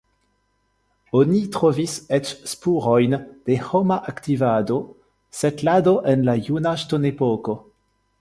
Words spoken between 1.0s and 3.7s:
Oni trovis eĉ spurojn de